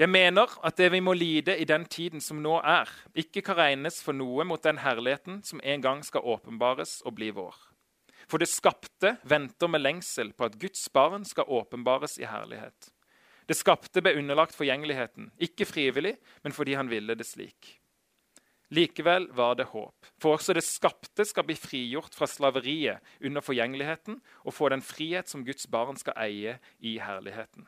[0.01, 3.59] Jeg mener at det vi må lide i den tiden som nå er, ikke kan
[3.59, 7.59] regnes for noe mot den herligheten som en gang skal åpenbares og bli vår.
[8.25, 12.89] For det skapte venter med lengsel på at Guds barn skal åpenbares i herlighet.
[13.51, 17.73] Det skapte ble underlagt forgjengeligheten, ikke frivillig, men fordi han ville det slik.
[18.71, 24.21] Likevel var det håp, for også det skapte skal bli frigjort fra slaveriet under forgjengeligheten
[24.45, 27.67] og få den frihet som Guds barn skal eie i herligheten.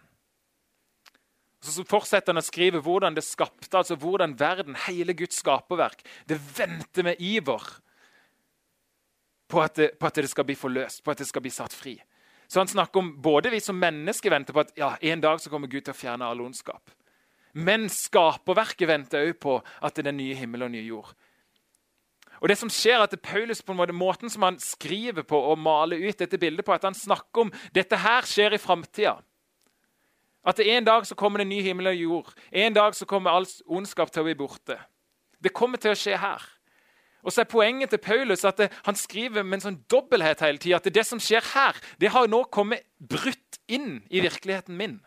[1.63, 6.39] Så fortsetter han å skrive hvordan det skapte, altså hvordan verden, hele Guds skaperverk, det
[6.55, 7.67] venter med iver
[9.51, 11.75] på at, det, på at det skal bli forløst, på at det skal bli satt
[11.75, 11.99] fri.
[12.53, 15.49] Så han snakker om både vi som mennesker venter på at ja, en dag så
[15.49, 16.91] kommer Gud til å fjerne all ondskap.
[17.57, 21.15] Men skaperverket venter òg på at det er den nye himmel og nye jord.
[22.43, 25.39] Og det som skjer er at Paulus på en måte, Måten som han skriver på
[25.39, 29.15] og maler ut dette bildet på, at han snakker om dette her skjer i framtida.
[30.45, 32.33] At det en dag så kommer det ny himmel og jord.
[32.51, 34.77] En dag så kommer all ondskap til å bli borte.
[35.41, 36.45] Det kommer til å skje her.
[37.23, 40.81] Og så er Poenget til Paulus at han skriver med en sånn dobbelthet hele tida.
[40.81, 44.99] At det som skjer her, det har nå kommet brutt inn i virkeligheten min.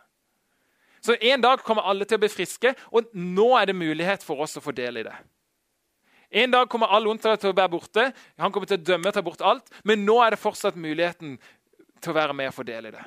[1.04, 4.40] Så En dag kommer alle til å bli friske, og nå er det mulighet for
[4.42, 5.14] oss å få del i det.
[6.30, 8.08] En dag kommer all ondt til å være borte.
[8.42, 9.70] Han kommer til å dømme og ta bort alt.
[9.86, 11.36] Men nå er det fortsatt muligheten
[12.02, 13.04] til å være med og få del i det.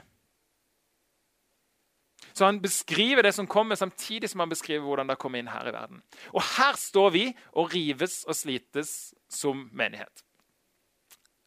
[2.39, 5.67] Så han beskriver det som kommer, samtidig som han beskriver hvordan det kommer inn her
[5.67, 5.99] i verden.
[6.31, 8.91] Og her står vi og rives og slites
[9.27, 10.23] som menighet.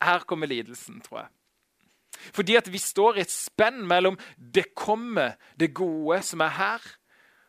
[0.04, 1.30] Her kommer lidelsen, tror jeg.
[2.36, 6.84] Fordi at vi står i et spenn mellom det kommer, det gode som er her,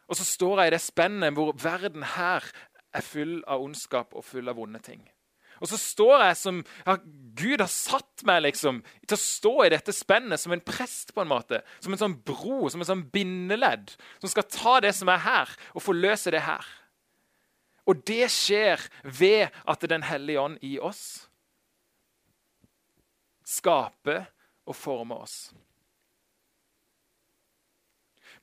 [0.08, 2.48] og så står jeg i det spennet hvor verden her
[2.96, 5.04] er full av ondskap og full av vonde ting.
[5.64, 6.98] Og så står jeg som ja,
[7.40, 11.14] Gud har satt meg liksom, til å stå i dette spennet som en prest.
[11.16, 14.92] på en måte, Som en sånn bro, som en sånn bindeledd, som skal ta det
[14.98, 16.68] som er her, og forløse det her.
[17.88, 21.30] Og det skjer ved at Den hellige ånd i oss
[23.44, 24.26] skaper
[24.66, 25.54] og former oss.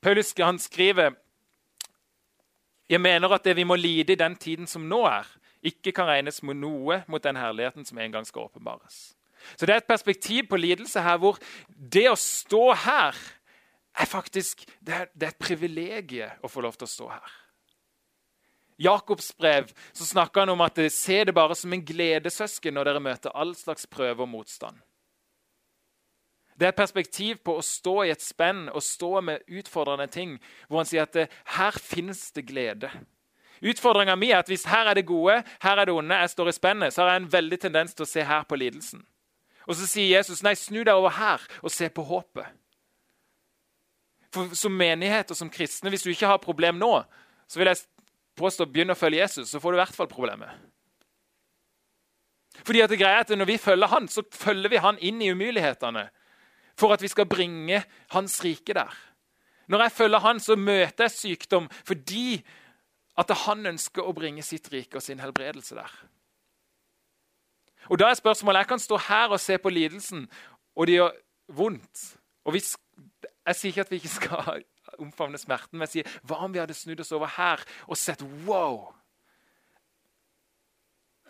[0.01, 1.15] Paulus skriver
[2.91, 5.27] jeg mener at det vi må lide i den tiden som nå er,
[5.63, 9.13] ikke kan regnes med noe mot den herligheten som en gang skal åpenbares.
[9.57, 11.39] Så Det er et perspektiv på lidelse her hvor
[11.75, 13.17] det å stå her
[13.97, 17.31] er faktisk det er, det er et privilegium å få lov til å stå her.
[18.81, 23.03] Jakobs brev så snakker han om at se det bare som en gledessøsken når dere
[23.03, 24.79] møter all slags prøve og motstand.
[26.57, 30.35] Det er et perspektiv på å stå i et spenn og stå med utfordrende ting,
[30.67, 32.91] hvor han sier at det, her finnes det glede.
[33.61, 36.49] Utfordringa mi er at hvis her er det gode, her er det onde, jeg står
[36.49, 39.03] i spennet, så har jeg en veldig tendens til å se her på lidelsen.
[39.67, 42.57] Og så sier Jesus nei, snu deg over her og se på håpet.
[44.33, 47.03] For Som menighet og som kristne, hvis du ikke har problem nå,
[47.47, 47.83] så vil jeg
[48.39, 50.49] påstå begynne å følge Jesus, så får du i hvert fall problemet.
[52.65, 55.21] Fordi at det greia er at Når vi følger han, så følger vi han inn
[55.21, 56.09] i umulighetene
[56.77, 58.91] for at vi skal bringe hans rike der.
[59.67, 62.41] Når jeg følger han, så møter jeg sykdom fordi
[63.21, 65.93] at han ønsker å bringe sitt rike og sin helbredelse der.
[67.89, 70.29] Og da er spørsmålet, Jeg kan stå her og se på lidelsen,
[70.75, 71.11] og det gjør
[71.47, 72.17] vondt.
[72.45, 72.61] Og vi,
[73.47, 74.63] Jeg sier ikke at vi ikke skal
[75.05, 78.21] omfavne smerten, men jeg sier hva om vi hadde snudd oss over her og sett
[78.45, 78.93] wow?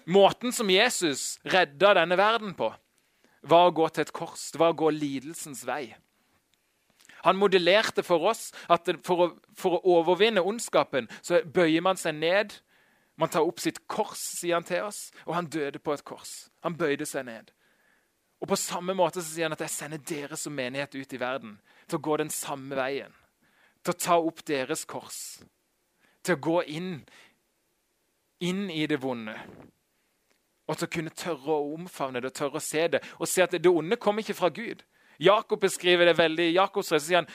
[0.05, 2.71] Måten som Jesus redda denne verden på,
[3.41, 4.49] var å gå til et kors.
[4.51, 5.93] Det var å gå lidelsens vei.
[7.23, 12.17] Han modellerte for oss at for å, for å overvinne ondskapen så bøyer man seg
[12.17, 12.55] ned.
[13.21, 16.49] Man tar opp sitt kors, sier han til oss, og han døde på et kors.
[16.65, 17.51] Han bøyde seg ned.
[18.41, 21.19] Og På samme måte så sier han at jeg sender dere som menighet ut i
[21.21, 23.13] verden til å gå den samme veien.
[23.85, 25.19] Til å ta opp deres kors.
[26.25, 26.95] Til å gå inn,
[28.41, 29.35] inn i det vonde.
[30.65, 33.03] Og til å kunne tørre å omfavne det, og tørre å se det.
[33.19, 34.81] Og se at det onde kommer ikke fra Gud.
[35.21, 36.53] Jakob beskriver det veldig.
[36.53, 37.27] Jakob sier han,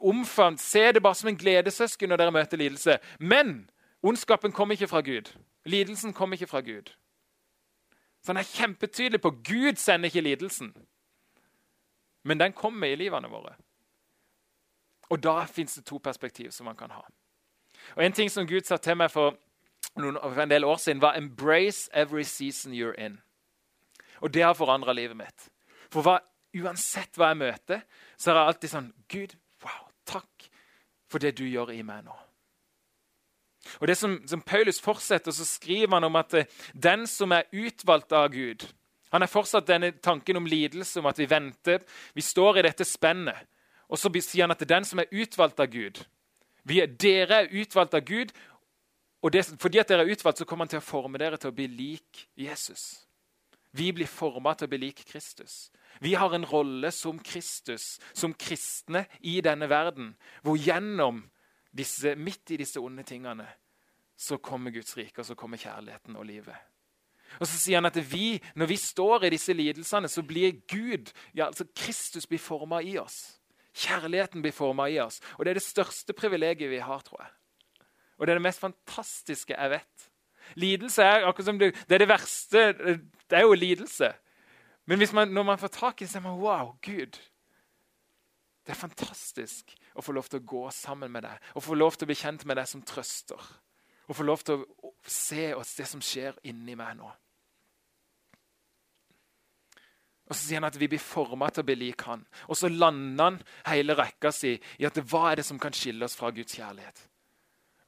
[0.00, 2.98] omfavn, Se det bare som en gledessøsken når dere møter lidelse.
[3.18, 3.70] Men
[4.02, 5.32] ondskapen kommer ikke fra Gud.
[5.64, 6.94] Lidelsen kommer ikke fra Gud.
[8.22, 10.74] Så han er kjempetydelig på Gud sender ikke lidelsen.
[12.22, 13.56] Men den kommer i livene våre.
[15.10, 17.02] Og da fins det to perspektiv som man kan ha.
[17.96, 19.34] Og En ting som Gud sa til meg for,
[19.96, 23.20] noen, for en del år siden, var 'embrace every season you're in'.
[24.20, 25.50] Og det har forandra livet mitt.
[25.90, 26.18] For hva,
[26.60, 27.86] uansett hva jeg møter,
[28.16, 29.34] så er jeg alltid sånn Gud,
[29.64, 30.50] wow, takk
[31.12, 32.14] for det du gjør i meg nå.
[33.80, 37.50] Og det som, som Paulus fortsetter, så skriver han om at eh, den som er
[37.52, 38.66] utvalgt av Gud
[39.12, 41.82] Han er fortsatt denne tanken om lidelse, om at vi venter.
[42.16, 43.44] Vi står i dette spennet.
[43.92, 46.00] Og så sier han at det er den som er utvalgt av Gud.
[46.64, 48.32] Er, dere er utvalgt av Gud,
[49.20, 51.52] og det, fordi at dere er utvalgt, så kommer han til å forme dere til
[51.52, 53.04] å bli lik Jesus.
[53.72, 55.70] Vi blir forma til å bli lik Kristus.
[56.00, 60.12] Vi har en rolle som Kristus, som kristne i denne verden,
[60.44, 61.22] hvor gjennom
[61.72, 63.46] disse, midt i disse onde tingene,
[64.16, 66.68] så kommer Guds rike, og så kommer kjærligheten og livet.
[67.40, 71.12] Og så sier han at vi, Når vi står i disse lidelsene, så blir Gud,
[71.34, 73.38] ja, altså Kristus blir forma i oss.
[73.72, 75.20] Kjærligheten blir forma i oss.
[75.38, 77.32] Og Det er det største privilegiet vi har, tror jeg.
[78.18, 80.11] Og det er det mest fantastiske jeg vet.
[80.56, 82.64] Lidelse er akkurat som det, det er det verste.
[83.30, 84.12] Det er jo lidelse.
[84.86, 87.18] Men man, når man får tak i det, så er man wow, Gud.
[88.62, 91.96] Det er fantastisk å få lov til å gå sammen med deg, å få lov
[91.96, 93.40] til å bli kjent med deg som trøster.
[94.06, 97.10] Å få lov til å se oss det som skjer inni meg nå.
[100.30, 102.22] Og Så sier han at vi blir forma til å bli lik han.
[102.48, 106.06] Og så lander han hele rekka si i at hva er det som kan skille
[106.06, 107.02] oss fra Guds kjærlighet?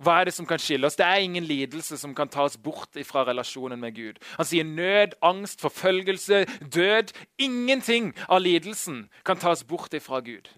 [0.02, 0.96] Hva er det som kan skille oss?
[0.98, 4.18] Det er ingen lidelse som kan ta oss bort fra relasjonen med Gud.
[4.36, 7.14] Han sier nød, angst, forfølgelse, død.
[7.38, 10.50] Ingenting av lidelsen kan ta oss bort fra Gud.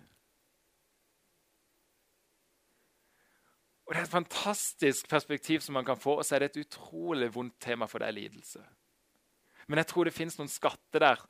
[3.87, 6.65] Og Det er et fantastisk perspektiv som man kan få, og så er det et
[6.67, 8.65] utrolig vondt tema for deg, lidelse.
[9.69, 11.23] Men jeg tror det fins noen skatter der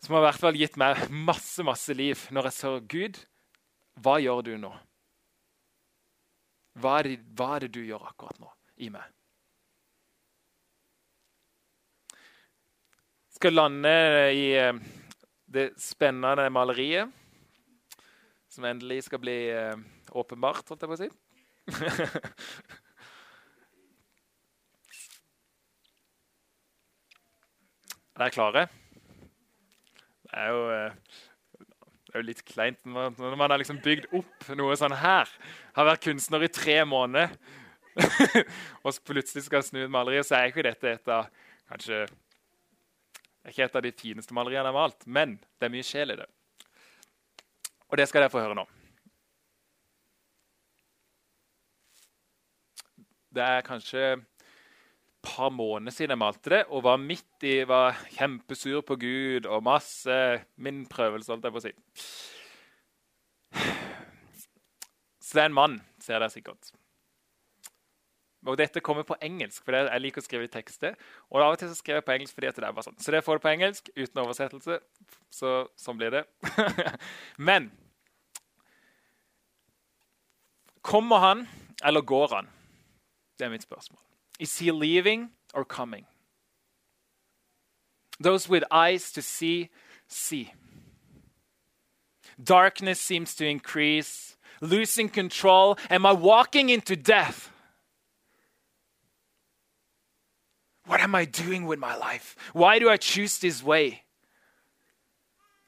[0.00, 3.18] som har i hvert fall gitt meg masse masse liv når jeg sier, Gud,
[4.00, 4.72] hva gjør du nå?
[6.78, 8.50] Hva er, det, hva er det du gjør akkurat nå
[8.84, 9.06] i meg?
[13.30, 13.94] Jeg skal lande
[14.36, 14.76] i eh,
[15.50, 17.10] det spennende maleriet
[18.50, 19.76] som endelig skal bli eh,
[20.18, 21.10] åpenbart, holdt jeg på å si.
[28.20, 28.62] Er dere klare?
[30.26, 30.92] Det er jo, eh,
[32.10, 35.30] det er jo litt kleint når man har liksom bygd opp noe sånn her.
[35.76, 37.30] Har vært kunstner i tre måneder,
[38.82, 41.28] og plutselig skal snu et maleri, så er ikke dette et av
[41.70, 42.00] kanskje
[43.46, 46.18] ikke et av de fineste maleriene jeg har malt, men det er mye sjel i
[46.18, 46.26] det.
[47.90, 48.66] Og det skal dere få høre nå.
[53.30, 54.04] Det er kanskje
[55.22, 59.64] par måneder siden jeg malte det, og var midt i, var kjempesur på Gud og
[59.66, 60.18] masse
[60.56, 61.74] min prøvelse, holdt jeg på å si.
[65.20, 66.72] Så det er en mann, ser dere sikkert.
[68.48, 70.96] Og Dette kommer på engelsk, for jeg liker å skrive i tekster.
[71.28, 72.96] Og av og til så skriver jeg på engelsk fordi det er bare sånn.
[72.96, 74.78] Så det får du på engelsk uten oversettelse.
[75.28, 76.24] Så sånn blir det.
[77.50, 77.68] Men
[80.80, 81.48] Kommer han,
[81.84, 82.46] eller går han?
[83.38, 84.00] Det er mitt spørsmål.
[84.40, 86.06] Is he leaving or coming?
[88.18, 89.68] Those with eyes to see,
[90.08, 90.54] see.
[92.42, 95.76] Darkness seems to increase, losing control.
[95.90, 97.52] Am I walking into death?
[100.86, 102.34] What am I doing with my life?
[102.54, 104.04] Why do I choose this way?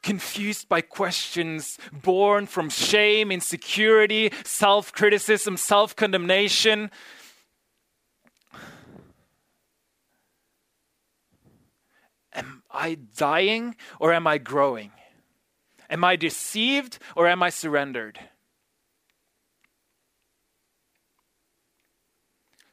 [0.02, 6.90] Confused by questions born from shame, insecurity, self criticism, self condemnation.
[12.72, 14.92] I dying or am I growing?
[15.90, 18.18] Am I deceived or am I surrendered?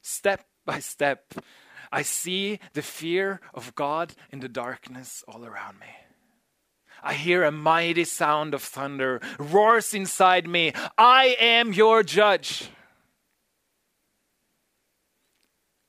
[0.01, 1.33] Step by step,
[1.91, 5.87] I see the fear of God in the darkness all around me.
[7.01, 10.73] I hear a mighty sound of thunder roars inside me.
[10.97, 12.69] I am your judge.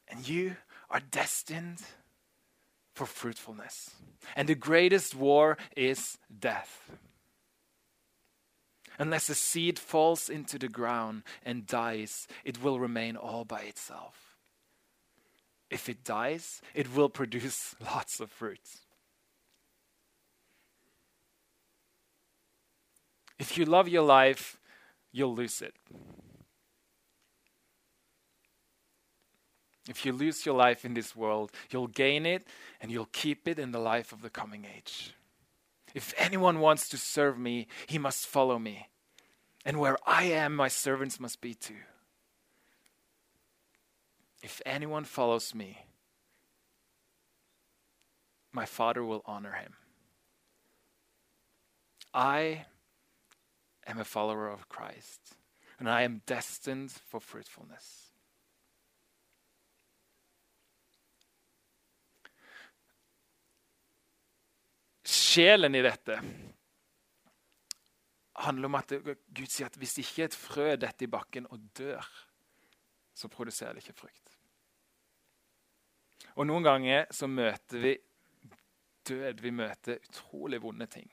[0.09, 0.57] And you
[0.88, 1.83] are destined
[2.94, 3.90] for fruitfulness.
[4.37, 6.90] And the greatest war is death.
[8.98, 14.37] Unless a seed falls into the ground and dies, it will remain all by itself.
[15.70, 18.61] If it dies, it will produce lots of fruit.
[23.38, 24.61] If you love your life,
[25.12, 25.74] you'll lose it.
[29.90, 32.46] If you lose your life in this world, you'll gain it
[32.81, 35.14] and you'll keep it in the life of the coming age.
[35.96, 38.88] If anyone wants to serve me, he must follow me.
[39.64, 41.83] And where I am, my servants must be too.
[44.44, 45.79] If anyone follows me,
[48.53, 49.74] my Father will honor him.
[52.14, 52.66] I
[53.88, 55.35] am a follower of Christ,
[55.81, 58.10] and I am destined for fruitfulness.
[65.31, 66.16] Sjelen i dette
[68.40, 72.07] handler om at Gud sier at hvis ikke et frø detter i bakken og dør,
[73.14, 74.37] så produserer det ikke frukt.
[76.38, 77.95] Og Noen ganger så møter vi
[79.07, 81.09] død, vi møter utrolig vonde ting.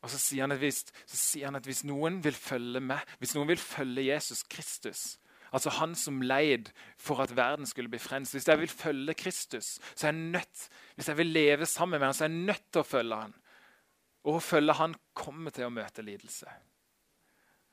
[0.00, 3.50] Og så sier, hvis, så sier han at hvis noen vil følge med, hvis noen
[3.52, 5.18] vil følge Jesus Kristus,
[5.52, 9.78] altså han som leid for at verden skulle bli frelst Hvis jeg vil følge Kristus,
[9.94, 12.66] så er jeg nødt, hvis jeg vil leve sammen med ham, så er jeg nødt
[12.72, 13.34] til å følge ham.
[14.24, 16.50] Og å følge han kommer til å møte lidelse.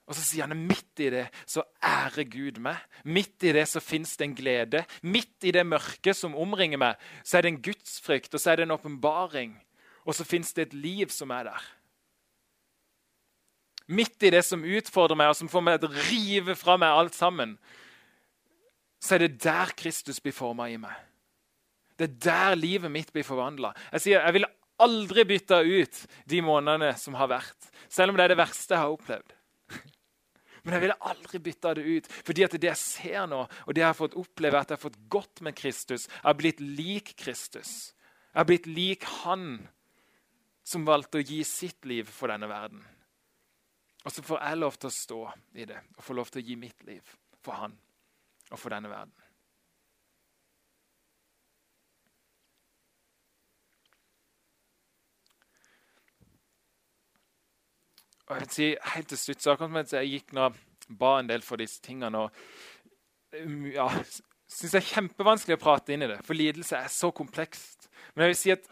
[0.07, 2.79] Og så sier han midt i det så ærer Gud meg.
[3.03, 4.85] Midt i det så fins det en glede.
[5.03, 8.61] Midt i det mørket som omringer meg, så er det en gudsfrykt og så er
[8.61, 9.57] det en åpenbaring.
[10.07, 11.65] Og så fins det et liv som er der.
[13.87, 16.91] Midt i det som utfordrer meg, og som får meg til å rive fra meg
[16.91, 17.55] alt sammen,
[18.99, 20.95] så er det der Kristus blir forma i meg.
[21.97, 23.71] Det er der livet mitt blir forvandla.
[23.95, 24.51] Jeg sier, jeg ville
[24.83, 28.83] aldri bytta ut de månedene som har vært, selv om det er det verste jeg
[28.83, 29.33] har opplevd.
[30.65, 32.11] Men jeg ville aldri bytta det ut.
[32.27, 34.83] fordi at det jeg ser nå, og det jeg har fått oppleve, at jeg har
[34.83, 37.93] fått godt med Kristus, jeg har blitt lik Kristus.
[38.33, 39.65] Jeg har blitt lik Han
[40.67, 42.83] som valgte å gi sitt liv for denne verden.
[44.07, 45.21] Og så får jeg lov til å stå
[45.59, 47.73] i det og få lov til å gi mitt liv for Han
[48.47, 49.11] og for denne verden.
[58.27, 60.47] Og jeg vil si helt til slutt, så akkurat mens jeg gikk nå
[60.99, 62.41] ba en del for disse tingene og
[63.43, 63.89] um, ja,
[64.47, 67.89] syns det er kjempevanskelig å prate inn i det, for lidelse er så komplekst.
[68.15, 68.71] Men jeg vil si at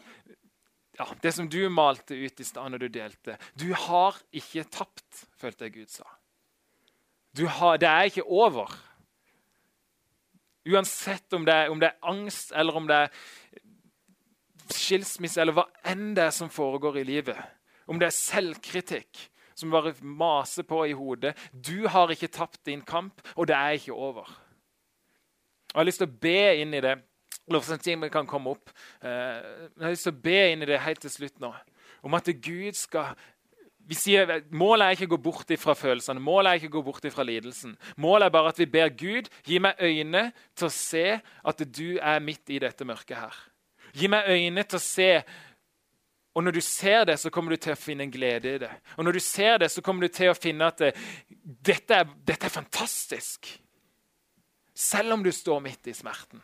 [0.97, 5.25] ja, det som du malte ut i stad når du delte Du har ikke tapt,
[5.35, 6.07] følte jeg Gud sa.
[7.35, 8.71] Har, det er ikke over.
[10.65, 13.09] Uansett om det, om det, er, angst, eller om det er
[14.71, 17.41] skilsmisse, eller hva enn det er som foregår i livet.
[17.91, 21.35] Om det er selvkritikk som bare maser på i hodet.
[21.51, 24.31] Du har ikke tapt din kamp, og det er ikke over.
[24.31, 26.95] Og Jeg har lyst til å be inn i det
[27.51, 28.73] lovsangstimen kan komme opp.
[29.01, 29.39] Eh,
[29.75, 31.53] jeg har lyst til å be inn i det helt til slutt nå.
[32.05, 33.15] Om at Gud skal
[33.85, 36.85] vi sier, Målet er ikke å gå bort fra følelsene, målet er ikke å gå
[36.87, 37.75] bort fra lidelsen.
[38.01, 41.99] Målet er bare at vi ber Gud gi meg øyne til å se at du
[42.01, 43.43] er midt i dette mørket her.
[43.95, 45.11] Gi meg øyne til å se
[46.35, 48.71] og når du ser det, så kommer du til å finne en glede i det.
[48.99, 50.89] Og når du ser det, så kommer du til å finne at det,
[51.63, 53.47] dette, er, dette er fantastisk.
[54.75, 56.43] Selv om du står midt i smerten.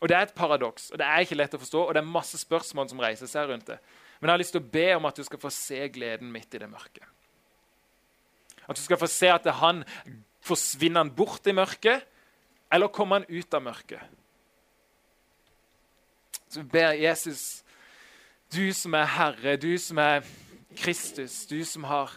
[0.00, 2.08] Og Det er et paradoks, og det er ikke lett å forstå, og det er
[2.08, 3.76] masse spørsmål som reiser seg rundt det.
[4.20, 6.54] Men jeg har lyst til å be om at du skal få se gleden midt
[6.56, 7.04] i det mørket.
[8.64, 9.84] At du skal få se at han
[10.44, 12.06] forsvinner han bort i mørket,
[12.72, 14.00] eller kommer han ut av mørket?
[16.50, 17.62] Så vi ber Jesus,
[18.54, 20.24] du som er Herre, du som er
[20.76, 22.16] Kristus, du som har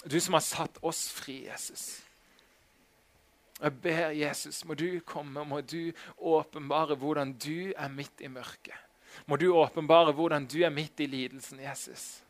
[0.00, 2.00] Du som har satt oss fri, Jesus.
[3.60, 8.76] Jeg ber Jesus, må du komme, må du åpenbare hvordan du er midt i mørket.
[9.26, 12.22] Må du åpenbare hvordan du er midt i lidelsen, Jesus.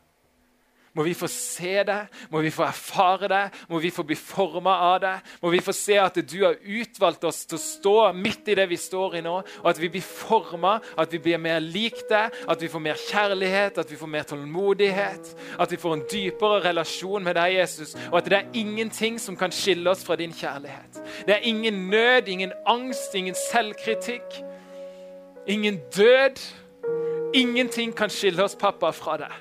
[0.93, 1.99] Må vi få se det,
[2.33, 5.13] må vi få erfare det, må vi få bli forma av det.
[5.43, 8.65] Må vi få se at du har utvalgt oss til å stå midt i det
[8.73, 9.37] vi står i nå.
[9.63, 12.99] Og at vi blir forma, at vi blir mer lik det, at vi får mer
[12.99, 15.31] kjærlighet, at vi får mer tålmodighet.
[15.63, 17.95] At vi får en dypere relasjon med deg, Jesus.
[18.11, 20.99] Og at det er ingenting som kan skille oss fra din kjærlighet.
[21.29, 24.41] Det er ingen nød, ingen angst, ingen selvkritikk.
[25.47, 26.43] Ingen død.
[27.35, 29.39] Ingenting kan skille oss, pappa, fra deg.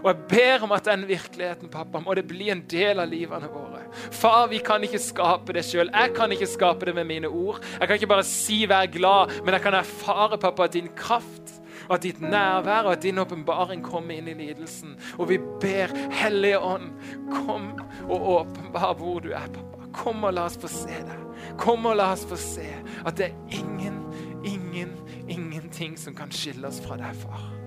[0.00, 3.50] Og jeg ber om at den virkeligheten pappa, må det bli en del av livene
[3.52, 3.82] våre.
[4.10, 5.92] Far, vi kan ikke skape det sjøl.
[5.92, 7.60] Jeg kan ikke skape det med mine ord.
[7.80, 11.60] Jeg kan ikke bare si 'vær glad', men jeg kan erfare pappa, at din kraft
[11.88, 14.96] og at ditt nærvær og at din åpenbaring kommer inn i lidelsen.
[15.18, 16.92] Og vi ber Hellige Ånd,
[17.32, 17.72] kom
[18.08, 19.90] og åpenbar hvor du er, pappa.
[19.92, 21.24] Kom og la oss få se deg.
[21.58, 22.68] Kom og la oss få se
[23.06, 24.04] at det er ingen,
[24.44, 24.94] ingen,
[25.28, 27.59] ingenting som kan skille oss fra deg, far.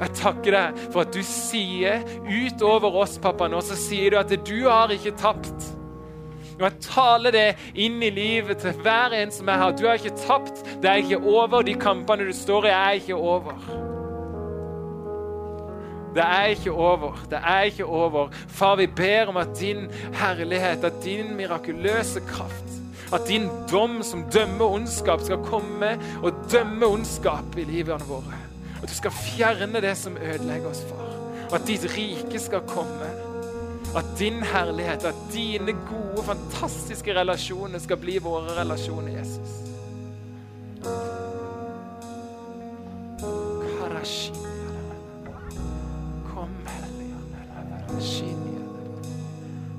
[0.00, 4.34] Jeg takker deg for at du sier utover oss, pappa, nå så sier du at
[4.46, 5.70] du har ikke tapt.
[6.54, 9.74] Og Jeg taler det inn i livet til hver en som er her.
[9.74, 10.62] Du har ikke tapt.
[10.82, 11.64] Det er ikke over.
[11.66, 13.58] De kampene du står i, er ikke over.
[16.14, 17.18] Det er ikke over.
[17.30, 18.30] Det er ikke over.
[18.48, 22.78] Far, vi ber om at din herlighet, at din mirakuløse kraft,
[23.12, 28.43] at din dom som dømmer ondskap, skal komme og dømme ondskap i livene våre.
[28.84, 31.12] At du skal fjerne det som ødelegger oss, far.
[31.48, 33.06] Og at ditt rike skal komme.
[33.96, 39.48] At din herlighet, at dine gode, fantastiske relasjoner skal bli våre relasjoner, Jesus.
[46.34, 47.24] Kom, Helligånd.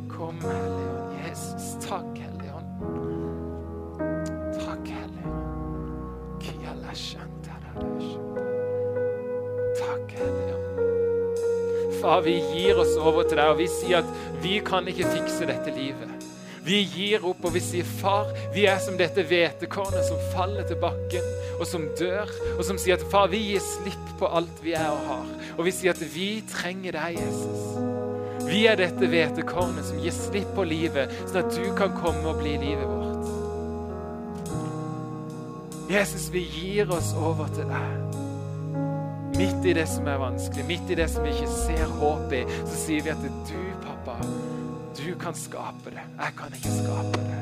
[0.10, 1.14] Kom, Helligånd.
[1.28, 2.66] Jesus, takk, Helligånd.
[4.66, 5.30] Takk, Hellige
[8.42, 8.55] Ånd.
[9.96, 10.56] Takk, Hellige
[12.02, 15.48] Far, vi gir oss over til deg, og vi sier at vi kan ikke fikse
[15.48, 16.12] dette livet.
[16.66, 20.76] Vi gir opp, og vi sier, 'Far, vi er som dette hvetekornet som faller til
[20.82, 21.24] bakken,
[21.60, 24.90] og som dør.' Og som sier at 'Far, vi gir slipp på alt vi er
[24.90, 27.62] og har.' Og vi sier at vi trenger deg, Jesus.
[28.50, 32.42] Vi er dette hvetekornet som gir slipp på livet, sånn at du kan komme og
[32.44, 33.26] bli livet vårt.
[35.90, 38.05] Jesus, vi gir oss over til deg.
[39.38, 42.46] Midt i det som er vanskelig, midt i det som vi ikke ser håp i,
[42.64, 44.16] så sier vi at du, pappa,
[44.96, 46.06] du kan skape det.
[46.16, 47.42] Jeg kan ikke skape det.